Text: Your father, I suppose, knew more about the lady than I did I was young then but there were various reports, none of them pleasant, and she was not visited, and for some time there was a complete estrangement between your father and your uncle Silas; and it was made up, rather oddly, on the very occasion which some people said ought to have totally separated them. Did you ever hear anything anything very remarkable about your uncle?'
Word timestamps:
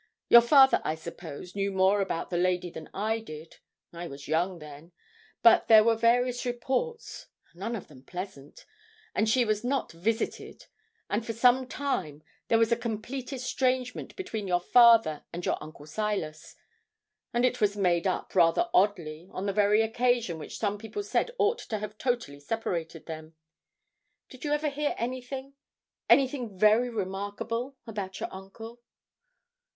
Your 0.29 0.41
father, 0.41 0.81
I 0.83 0.95
suppose, 0.95 1.55
knew 1.55 1.71
more 1.71 2.01
about 2.01 2.31
the 2.31 2.37
lady 2.37 2.71
than 2.71 2.89
I 2.91 3.19
did 3.19 3.57
I 3.93 4.07
was 4.07 4.27
young 4.27 4.57
then 4.57 4.93
but 5.43 5.67
there 5.67 5.83
were 5.83 5.95
various 5.95 6.43
reports, 6.43 7.27
none 7.53 7.75
of 7.75 7.87
them 7.87 8.01
pleasant, 8.03 8.65
and 9.13 9.29
she 9.29 9.45
was 9.45 9.63
not 9.63 9.91
visited, 9.91 10.65
and 11.07 11.23
for 11.23 11.33
some 11.33 11.67
time 11.67 12.23
there 12.47 12.57
was 12.57 12.71
a 12.71 12.75
complete 12.75 13.31
estrangement 13.31 14.15
between 14.15 14.47
your 14.47 14.59
father 14.59 15.23
and 15.31 15.45
your 15.45 15.55
uncle 15.61 15.85
Silas; 15.85 16.55
and 17.31 17.45
it 17.45 17.61
was 17.61 17.77
made 17.77 18.07
up, 18.07 18.33
rather 18.33 18.71
oddly, 18.73 19.27
on 19.31 19.45
the 19.45 19.53
very 19.53 19.83
occasion 19.83 20.39
which 20.39 20.57
some 20.57 20.79
people 20.79 21.03
said 21.03 21.29
ought 21.37 21.59
to 21.59 21.77
have 21.77 21.99
totally 21.99 22.39
separated 22.39 23.05
them. 23.05 23.35
Did 24.29 24.43
you 24.43 24.51
ever 24.51 24.69
hear 24.69 24.95
anything 24.97 25.53
anything 26.09 26.57
very 26.57 26.89
remarkable 26.89 27.75
about 27.85 28.19
your 28.19 28.29
uncle?' 28.33 28.81